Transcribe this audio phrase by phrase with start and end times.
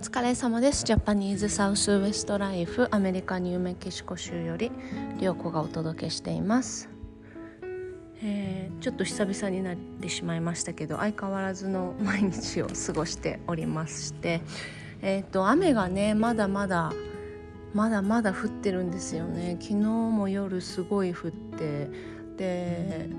[0.00, 0.84] 疲れ様です。
[0.84, 4.72] ジャパニーズサウスウエストライフアメリカニューメキシコ州より
[5.20, 6.88] 涼子がお届けしています、
[8.22, 14.40] えー、ちょっと久々になってしまいましたけど相変わらずの毎日を過ごしておりまして。
[15.02, 16.94] えっ、ー、と雨がねまだまだ
[17.74, 19.58] まだまだ降ってるんですよね。
[19.60, 21.90] 昨日も夜すごい降って。
[22.38, 23.10] で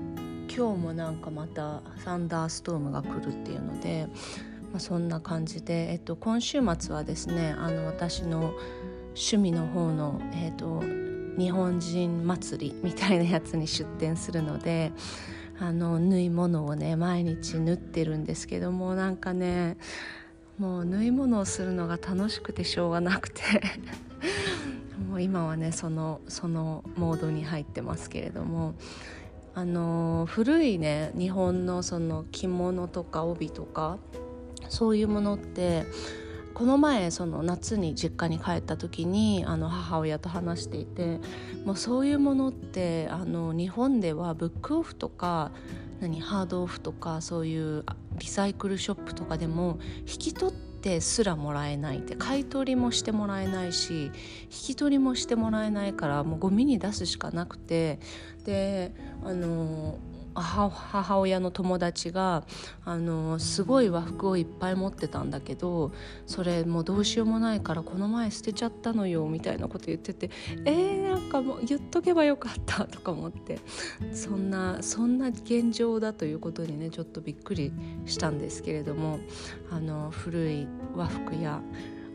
[0.48, 4.08] 今日もなんかまたサンダーストームが来るっていうので
[4.72, 8.54] まあ、そんな感じで、えっと、今週末はですねあの私の
[9.08, 10.82] 趣味の方の、えっと、
[11.38, 14.92] 日本人祭りみたいなやつに出店するので
[15.60, 19.76] あの縫い物をね毎日縫ってるんですけどもなんかね
[20.58, 23.42] もう縫い物をするのが楽しくてしょうがなくて
[25.08, 28.74] もう今はねそのそのモードに入ってますけれども
[29.54, 33.98] あの古いね日本のその着物とか帯とか
[34.72, 35.84] そういうものって
[36.54, 41.20] この前その夏に実家に帰った時にあの母親と話していて
[41.66, 45.52] もうそういうものってあの日本ではブックオフとか
[46.00, 47.84] 何ハードオフとかそういう
[48.18, 54.12] リサイクルショップとかでも引き取ってすらもらえないって買い取りもしてもらえないし引
[54.48, 58.00] き取りもしてもらえないからもうゴミに出すしかなくて
[58.44, 59.98] であの
[60.34, 62.44] 母親の友達が
[62.84, 65.92] あのすごい和服をいっぱい持ってたんだけど
[66.26, 70.30] それもうどうしようもないからこの前捨てちゃったのよみたいなこと言ってて
[70.64, 73.58] えー、なんかもう言っとけばよかったとか思って。
[74.12, 77.72] そんなそんな現状だということにねちょっとびっくり
[78.06, 79.18] したんですけれども
[79.70, 81.60] あの古い和服や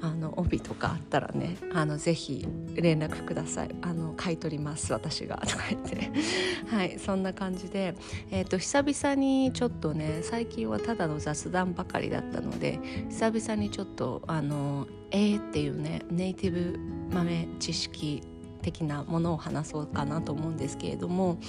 [0.01, 3.75] あの帯とかあったらねあのぜひ連絡ください。
[3.81, 6.11] あの買い取ります私がとか言って。
[6.67, 7.95] はいそんな感じで、
[8.29, 16.79] えーと、久々にちょっとね最近はただの雑談ばかりだったので久々にちょっとあの「えー」っていうねネイティブ
[17.13, 18.21] 豆知識
[18.61, 21.39] 的なものを話そうかなと思うんですけれども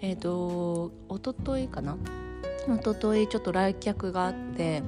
[0.00, 1.96] えっ、ー、と一昨日かな
[2.68, 4.82] 一昨日ちょっと来客があって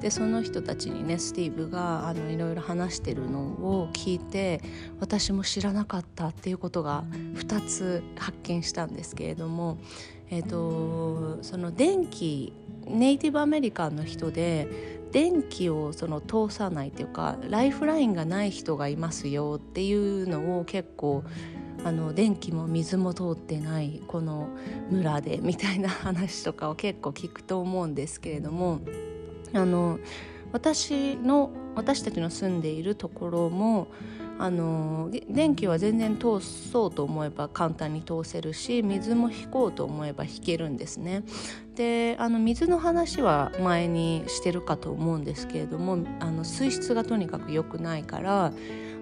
[0.00, 4.60] でその人たちにねスティーブがあのいろいろ話してるのを聞いて
[5.00, 7.04] 私も知らなかったっていうことが
[7.34, 9.78] 2つ発見したんですけれども、
[10.30, 12.52] えーと、その電気
[12.86, 21.24] ネイティブアメリカンの人で電気をその通さないというかライフラインがない人がいますよっていうのを結構
[21.84, 24.48] あの電気も水も通ってないこの
[24.90, 28.80] 村でみたいな話とかを結構聞くと思うんですけれども
[29.52, 29.98] あの
[30.52, 33.88] 私の私たちの住んでいるところも
[34.40, 41.24] あの電気は全然通そうと思えば簡単に通せるし水も引こうと思えば引けるんですね。
[41.74, 48.52] であの水の話は前にしてるかと思うんですけれどもあの水質がとにかく良くないから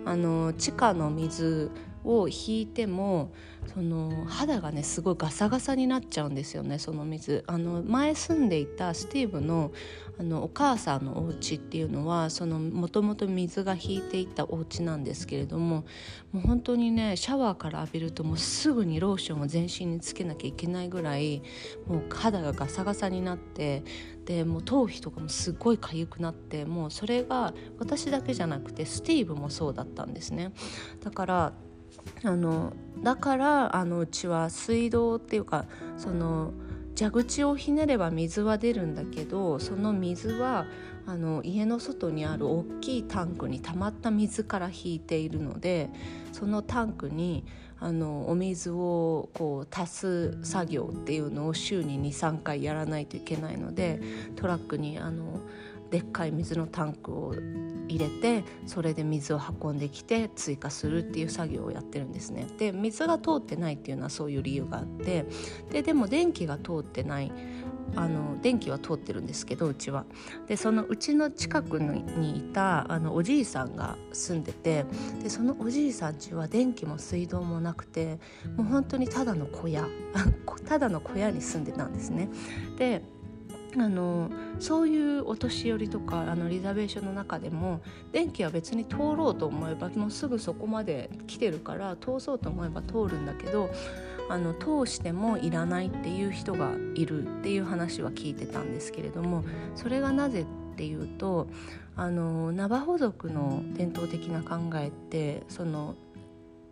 [0.06, 1.70] あの地下の水
[2.06, 3.32] を引いても
[3.74, 9.72] その肌がねすごいガサガサになっちゃうんですよねその水あの前住んでいたスティーブの
[10.18, 15.84] あのお母さんのお家っていうのはもともと水が引いていたお家なんですけれども
[16.32, 21.42] もう本当にねシャワーから浴びるともうすぐにローションを全身につけなきゃいけないぐらい
[21.86, 23.82] もう肌がガサガサになって
[24.24, 30.52] でもう頭皮とかもすっごい痒くなってもうそれが私だけじゃなくてスティーブもそうだったんですね。
[31.04, 31.52] だから
[32.24, 32.72] あの
[33.02, 36.52] だからあのうちは水道っていうかその
[36.98, 40.66] 蛇口をひねれば水は出るんだけどその水は
[41.06, 45.90] あの家の外にある大きいタンクに溜まった水から引いているので
[46.32, 47.44] そのタンクに
[47.78, 54.00] あのお水をこう足す作業っていうのを週に23回やらないといけないので
[54.34, 55.40] トラックにあの
[55.90, 57.34] でっかい水のタンクを
[57.88, 62.46] 入れてそれで水を運んできて追加するっていう作業をやってるんですね。
[62.58, 65.26] で水が通ってないっていうのはそういう理由があって
[65.70, 67.32] ででも電気が通ってない
[67.94, 70.04] あの電気は通ってるんですけどうちは。
[70.48, 74.84] でそのうちの近くにいたあのおじいさんが住んでて
[75.22, 78.18] でそのおじいさん家は電気も水道もなくて
[78.56, 79.86] もう本当にただの小屋
[80.66, 82.28] ただの小屋に住んでたんですね。
[82.76, 83.02] で
[83.78, 87.80] あのそういうお年寄りとかあのリザベーションの中でも
[88.12, 93.70] 電気は別に通ろうと思えばもうすぐそこまで来てるから通そうと思えば通るんだけど
[94.28, 99.44] あの通してもいらないっていう人がいるっていう話は聞いてたんですけれども
[99.74, 101.48] それがなぜっていうと
[101.94, 105.94] あのナバホ族の伝統的な考えってその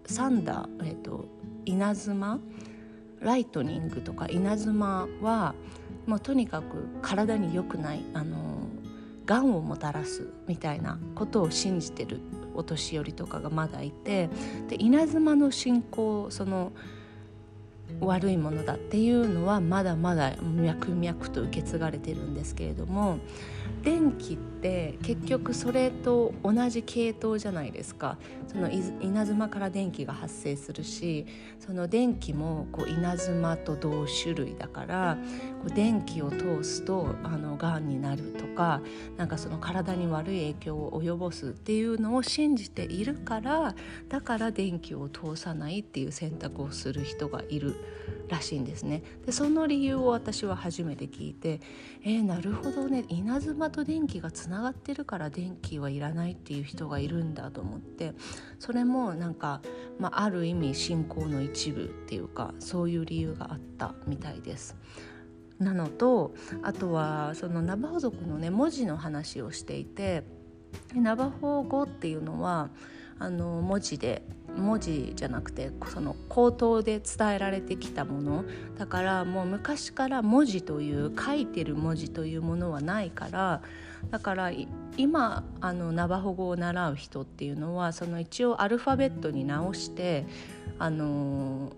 [0.07, 1.27] サンダー、えっと、
[1.65, 2.39] 稲妻
[3.21, 5.55] ライトニングとか稲妻は
[6.07, 8.69] もうとにかく体に良くないあの
[9.27, 12.21] がんをもたらすみたいなことを信じてる
[12.55, 14.29] お年寄りとかがまだいて
[14.69, 16.73] で稲妻の信仰その
[18.01, 23.19] 悪いものだっていうのはまだまだ脈々と受け継がれてるんですけれども
[23.83, 28.17] 電気って結局それと同じ系統じゃないですか
[28.47, 31.27] その稲妻から電気が発生するし
[31.61, 35.19] その電気もこう稲妻と同種類だから
[35.61, 38.81] こう電気を通すとあのがんになるとか
[39.19, 43.75] なんかその体に悪い影響を及ぼすっていうのを信じているから
[44.09, 47.77] だから電気を通さないっていう選択をする人がいる
[48.29, 49.03] らしいんですね。
[49.27, 51.61] でその理由を私は初めて聞いて
[52.03, 58.15] えー、なるほどね稲妻と電気がつながってるから電気はいらないっていう人がいるんだと思って
[58.61, 59.61] それもなんか、
[59.99, 64.77] まあ、ある意味信仰の一部っていうかそういう理由があったみたいです。
[65.59, 70.25] なのとあとはそのナバホ族のね文字の話をしていて
[70.95, 72.71] ナバホ語っていうのは
[73.19, 74.23] あの文字で
[74.57, 78.45] 文字じゃなくてその口頭で伝えられてきたもの。
[78.79, 83.63] だからもう昔から文字という書いてる文字というものはないから
[84.11, 84.51] だから
[84.97, 90.27] 今あのナバホ語を習う人っていうのはその一応アルファベットに直して
[90.79, 91.73] あの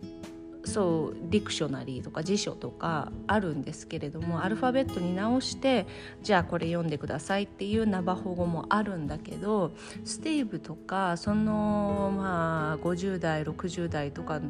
[0.66, 5.86] そうディクショナリーとか辞書とかあるんですけれどもアルファベットに直して
[6.22, 9.72] じゃあこれ読んでくださいっていうナバホ語もあるんだけど
[10.04, 14.40] スティーブとかそのまあ50代60代とか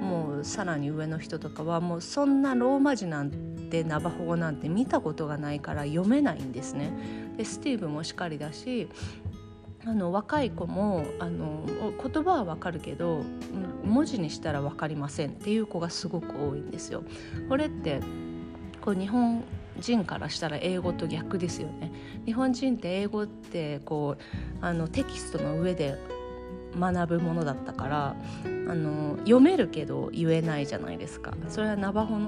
[0.00, 6.92] もうさらに上の人とかはもうそんなローマ字なんてナバホ語なんて見たことがないから読めないんですね。
[7.36, 8.88] でスティーブもしかりだし
[9.88, 13.22] あの若い子もあの言葉はわかるけど
[13.84, 17.04] 文字にしたら分かりませんっていう子がすごく多いんですよ。
[17.48, 18.00] これって
[18.82, 19.42] こう日本
[19.80, 21.90] 人からしたら英語と逆ですよね。
[22.26, 24.22] 日本人って英語ってこう
[24.60, 25.96] あのテキストの上で
[26.78, 31.32] 学ぶものだったからあの読めるけど言えないじゃないですか。
[31.48, 32.18] それはナバホ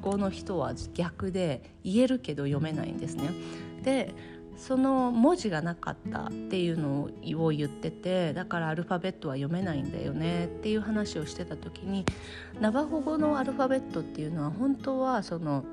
[0.00, 3.28] 語の人は逆で言えるけど読めないんですね。
[3.82, 4.14] で
[4.56, 12.04] その文字がなかったっていうのを言っててだからアルファベットは読めないんだよねっていう話をしてた時に
[12.60, 15.64] ナバホ語のアルファベットっていうのは本当はその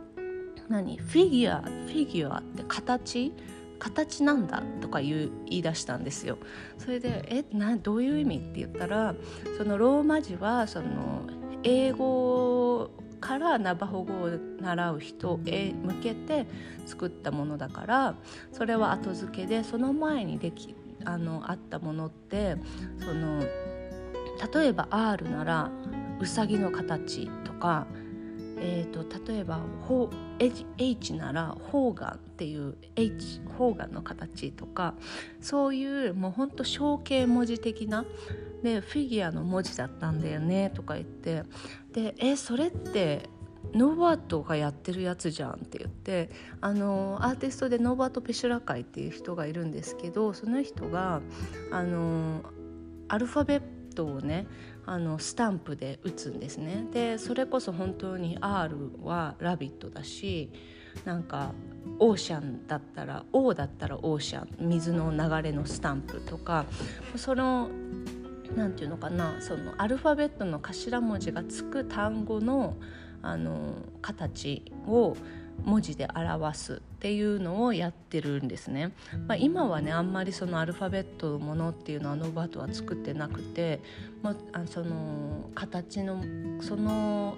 [0.70, 0.98] 何？
[0.98, 3.34] フィギュアフィギュアって形？
[3.80, 6.40] 形なんだとか言い出したんですよ。
[6.78, 7.46] それでえ？
[7.56, 8.38] などういう意味？
[8.38, 9.16] って言ったら
[9.58, 11.28] そのローマ字はその
[11.64, 14.30] 英語からナバホ語を
[14.62, 16.48] 習う人へ向けて
[16.86, 18.16] 作ったものだから
[18.52, 20.76] それは後付けでその前にでき
[21.06, 22.58] あのあったものって
[23.00, 23.42] その
[24.54, 25.72] 例えば R なら
[26.20, 27.88] うさぎの形とか、
[28.60, 29.62] えーと、例えば
[30.78, 34.96] H ならホーガンっていう H ホーガンの形とか
[35.42, 38.06] そういうもうほんと象形文字的な
[38.64, 41.44] でフィギュアの文字だったんだよねとか言って
[41.94, 43.30] で「えそれって
[43.74, 46.30] ノーバートがやってるやつじゃん」って言って
[46.62, 51.22] あのアーティストでノーバート・ペシュラ会っていう人がいるんですけどその人が
[51.72, 52.42] あの
[53.08, 53.62] アルファベッ
[53.96, 54.48] トをね
[54.86, 56.88] あのスタンプで打つんですね。
[56.94, 60.50] でそれこそ本当に R は「ラビット!」だし
[61.06, 61.54] なんか
[62.00, 66.66] オーシャンだったら O だったらオーシャン水の流れのスタンプとか
[67.16, 67.70] その
[68.56, 72.76] 何て言うのかなそのアルファベットの頭文字がつく単語の
[73.22, 75.18] あの形を
[75.64, 78.94] 文字で表すっていうのをやってるんですね。
[79.28, 83.82] まあ、今はねあんまりそのアルファベットのものっていうのはノーバートは作ってなくて、
[84.22, 86.24] まあ、その形の
[86.62, 87.38] その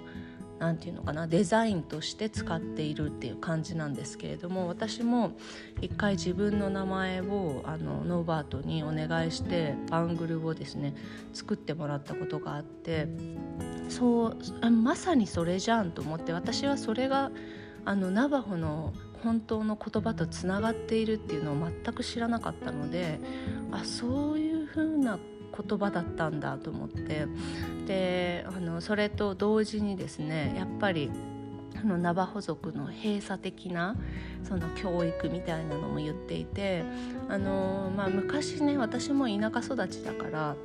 [0.60, 5.32] 何て言うのかなデザインとして使っているっていう感じなんですけれども私も
[5.80, 10.94] 一回自分の名前をあのノーバートにお願いしてバングルをですね
[11.32, 13.08] 作ってもらったことがあって
[13.88, 17.32] そうまさにそれじゃんと思って私はそれが
[17.86, 18.92] あのナバホの
[19.24, 23.18] 本当の言葉とつながっているっていうのを全く知らなかったので
[23.70, 25.18] あそういう風な
[25.56, 27.26] 言葉だったんだと思って。
[27.86, 31.10] であのそれと同時にですねやっぱり
[31.76, 33.96] あのナバホ族の閉鎖的な
[34.44, 36.84] その教育みたいなのも言っていて
[37.28, 40.56] あの、まあ、昔ね私も田舎育ちだから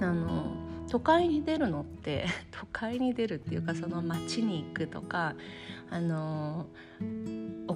[0.00, 0.54] あの
[0.88, 5.34] 都会に出るのって 都会に出るっていうかその町に行くとか
[5.90, 6.66] あの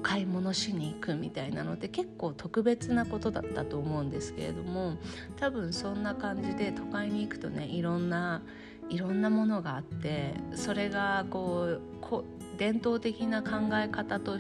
[0.00, 4.96] 買い物しに行くみたいなのって結構特別なことだったと思うんですけれども
[5.36, 8.42] 多分そんな感じで都会に行くとねいろんな
[8.88, 11.78] いろんなものがあってそれがこ
[12.10, 14.38] う伝統的な考え方と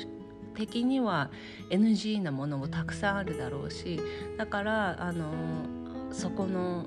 [0.54, 1.30] 的には
[1.70, 4.00] NG なものもたくさんあるだろうし
[4.36, 5.30] だからあの
[6.10, 6.86] そこの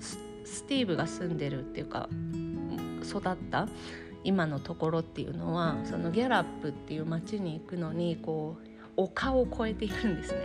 [0.00, 2.08] スティーブが住んでるっていうか
[3.02, 3.68] 育った
[4.26, 10.38] 今のところっていうのはそのギャラップっていう町に行くのにこう丘を越えているんですね。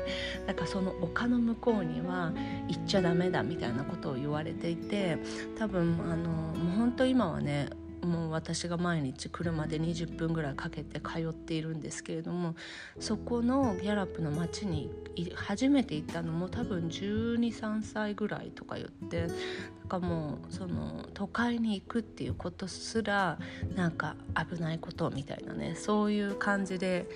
[0.45, 2.31] だからその丘の向こうには
[2.67, 5.17] 行っちゃダメだみたいなことを言われていて
[5.57, 7.69] 多分あのもう本当今はね
[8.03, 12.55] もう私が毎日車で20分ぐらいかけて通っているんですけれども
[12.99, 14.89] そこのギャラップの町に
[15.35, 23.37] 初めて行ったのも多分123歳ぐらいとか言ってなんかもうその都会に行くっていうことすら
[23.75, 24.15] なんか
[24.49, 27.07] 危ないことみたいなねそういう感じで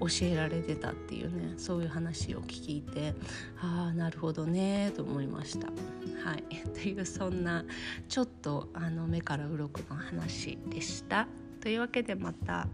[0.00, 3.14] 教えられてたっていうねそういう話を聞いて
[3.60, 5.68] ああなるほどねと思いました。
[6.24, 7.64] はい、っていうそんな
[8.08, 11.26] ちょっとあの目から鱗の話話でした。
[11.60, 12.68] というわけでまた。